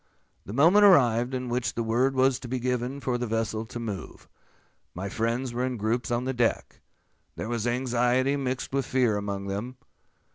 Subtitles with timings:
[0.47, 3.79] The moment arrived in which the word was to be given for the vessel to
[3.79, 4.27] move.
[4.95, 6.81] My friends were in groups on the deck.
[7.35, 9.77] There was anxiety mixed with fear among them.